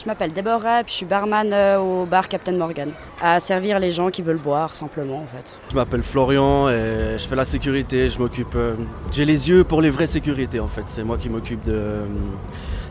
[0.00, 3.92] Je m'appelle Déborah, puis je suis barman euh, au bar Captain Morgan, à servir les
[3.92, 5.58] gens qui veulent boire simplement en fait.
[5.70, 8.54] Je m'appelle Florian et je fais la sécurité, je m'occupe...
[8.56, 8.74] euh,
[9.10, 11.98] J'ai les yeux pour les vraies sécurités en fait, c'est moi qui m'occupe de,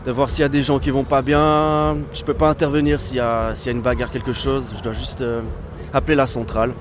[0.06, 1.96] de voir s'il y a des gens qui vont pas bien.
[2.14, 4.82] Je peux pas intervenir s'il y, a- s'il y a une bagarre, quelque chose, je
[4.82, 5.40] dois juste euh,
[5.92, 6.72] appeler la centrale.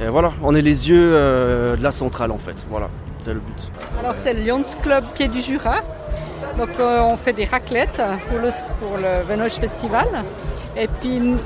[0.00, 2.88] Et voilà, on est les yeux euh, de la centrale en fait, voilà,
[3.18, 3.70] c'est le but.
[4.00, 5.78] Alors c'est le Lions Club Pied du Jura.
[6.56, 8.98] Donc euh, on fait des raclettes pour le, pour
[9.28, 10.06] Venoge Festival.
[10.76, 11.36] Et puis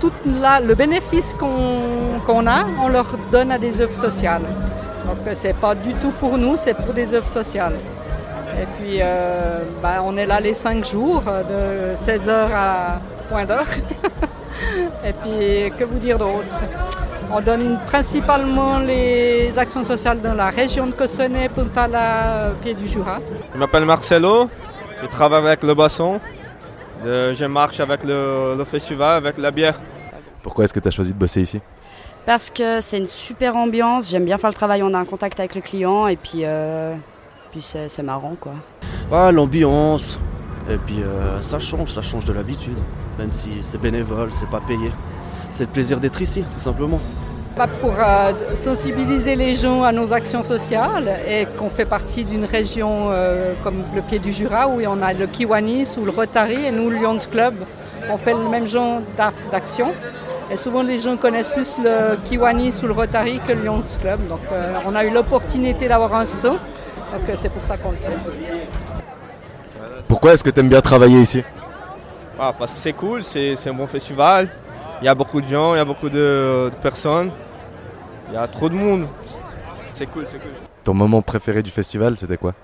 [0.00, 4.42] tout le bénéfice qu'on a, on leur donne à des œuvres sociales.
[5.06, 7.76] Donc euh, c'est pas du tout pour nous, c'est pour des œuvres sociales.
[8.60, 13.66] Et puis euh, bah, on est là les cinq jours de 16h à point d'heure.
[15.04, 16.54] Et puis que vous dire d'autre?
[17.32, 22.88] On donne principalement les actions sociales dans la région de Cossonay, Puntala, euh, Pied du
[22.88, 23.18] Jura.
[23.54, 24.48] Je m'appelle Marcelo,
[25.02, 26.20] je travaille avec le basson.
[27.04, 29.78] Euh, je marche avec le, le festival, avec la bière.
[30.42, 31.60] Pourquoi est-ce que tu as choisi de bosser ici?
[32.26, 35.40] Parce que c'est une super ambiance, j'aime bien faire le travail, on a un contact
[35.40, 36.94] avec le client et puis, euh,
[37.50, 38.52] puis c'est c'est marrant quoi.
[39.10, 40.20] Ah, l'ambiance,
[40.70, 42.78] et puis euh, ça change, ça change de l'habitude,
[43.18, 44.92] même si c'est bénévole, c'est pas payé.
[45.50, 47.00] C'est le plaisir d'être ici, tout simplement.
[47.56, 48.32] Pas pour euh,
[48.64, 53.82] sensibiliser les gens à nos actions sociales et qu'on fait partie d'une région euh, comme
[53.94, 56.96] le Pied du Jura où on a le Kiwanis ou le Rotary et nous, le
[56.96, 57.54] Lions Club,
[58.10, 59.92] on fait le même genre d'ac- d'action.
[60.50, 64.26] Et souvent les gens connaissent plus le Kiwanis ou le Rotary que le Lions Club.
[64.28, 66.56] Donc euh, on a eu l'opportunité d'avoir un stand,
[67.12, 68.16] donc c'est pour ça qu'on le fait.
[70.08, 71.44] Pourquoi est-ce que tu aimes bien travailler ici?
[72.40, 74.48] Ah, parce que c'est cool, c'est c'est un bon festival.
[75.02, 77.32] Il y a beaucoup de gens, il y a beaucoup de, de personnes.
[78.28, 79.08] Il y a trop de monde.
[79.94, 80.52] C'est cool, c'est cool.
[80.84, 82.54] Ton moment préféré du festival, c'était quoi?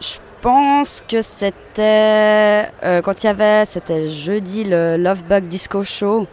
[0.00, 5.84] Je pense que c'était euh, quand il y avait, c'était jeudi le Love Bug Disco
[5.84, 6.26] Show.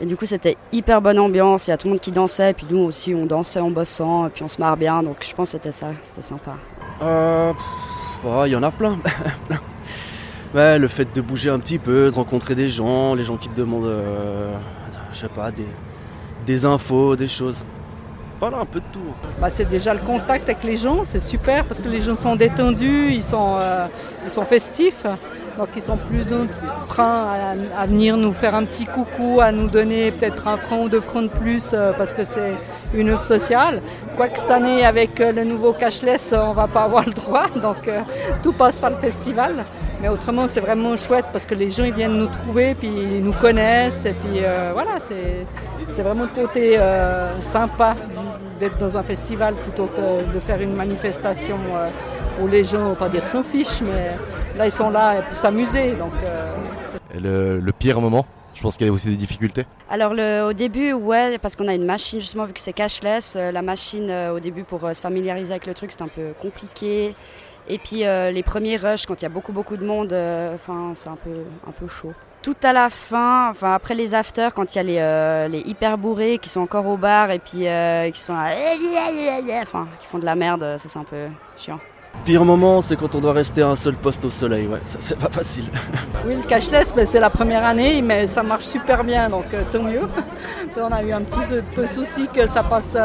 [0.00, 1.66] Et du coup, c'était hyper bonne ambiance.
[1.66, 2.52] Il y a tout le monde qui dansait.
[2.52, 4.26] Et puis nous aussi, on dansait en bossant.
[4.26, 5.02] Et puis on se marre bien.
[5.02, 5.88] Donc je pense que c'était ça.
[6.02, 6.52] C'était sympa.
[7.02, 7.52] Euh,
[8.24, 8.98] oh, Il y en a plein.
[10.54, 13.56] le fait de bouger un petit peu, de rencontrer des gens, les gens qui te
[13.56, 14.52] demandent, euh,
[15.34, 15.50] pas,
[16.46, 17.64] des, infos, des choses.
[18.38, 19.00] Voilà, un peu de tout.
[19.40, 22.36] Bah, c'est déjà le contact avec les gens, c'est super parce que les gens sont
[22.36, 23.86] détendus, ils sont, euh,
[24.26, 25.06] ils sont festifs,
[25.56, 26.24] donc ils sont plus
[26.86, 30.82] prêts à, à venir nous faire un petit coucou, à nous donner peut-être un franc
[30.82, 32.56] ou deux francs de plus euh, parce que c'est
[32.92, 33.80] une œuvre sociale.
[34.18, 37.88] Quoique cette année avec le nouveau cashless, on va pas avoir le droit, donc
[38.42, 39.64] tout passe par le festival.
[40.00, 43.24] Mais autrement, c'est vraiment chouette parce que les gens ils viennent nous trouver, puis ils
[43.24, 45.46] nous connaissent, et puis euh, voilà, c'est
[45.92, 47.94] c'est vraiment le côté euh, sympa
[48.60, 51.88] d'être dans un festival plutôt que de faire une manifestation euh,
[52.42, 54.10] où les gens, on va pas dire s'en fichent, mais
[54.58, 55.94] là ils sont là pour s'amuser.
[55.94, 56.52] Donc euh,
[57.14, 59.64] Et le, le pire moment Je pense qu'il y a aussi des difficultés.
[59.90, 63.34] Alors le, au début, ouais, parce qu'on a une machine justement vu que c'est cashless,
[63.36, 66.08] euh, la machine euh, au début pour euh, se familiariser avec le truc c'est un
[66.08, 67.14] peu compliqué.
[67.68, 70.54] Et puis euh, les premiers rushs quand il y a beaucoup beaucoup de monde, euh,
[70.54, 71.30] enfin c'est un peu
[71.66, 72.12] un peu chaud.
[72.42, 75.60] Tout à la fin, enfin après les afters, quand il y a les, euh, les
[75.60, 78.52] hyper bourrés qui sont encore au bar et puis euh, qui sont là,
[79.62, 81.26] enfin qui font de la merde, ça c'est un peu
[81.56, 81.80] chiant.
[82.24, 84.66] Pire moment, c'est quand on doit rester à un seul poste au soleil.
[84.66, 85.64] Ouais, ça c'est pas facile.
[86.26, 89.62] oui, le cashless, ben, c'est la première année, mais ça marche super bien, donc euh,
[89.70, 90.02] tant mieux.
[90.76, 92.96] on a eu un petit peu, peu souci que ça passe.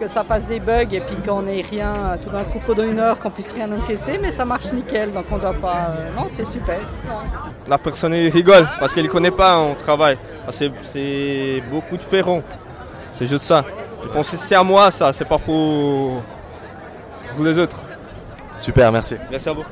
[0.00, 2.98] Que ça fasse des bugs et puis qu'on ait rien tout d'un coup pendant une
[2.98, 6.26] heure qu'on puisse rien encaisser mais ça marche nickel donc on doit pas euh, non
[6.32, 6.78] c'est super
[7.68, 10.16] La personne rigole parce qu'elle ne connaît pas on travaille.
[10.44, 12.42] Parce que C'est c'est beaucoup de ferrons.
[13.18, 13.64] C'est juste ça.
[14.02, 16.22] Je pense que c'est à moi ça, c'est pas pour,
[17.34, 17.78] pour les autres.
[18.56, 19.16] Super, merci.
[19.30, 19.64] Merci à vous.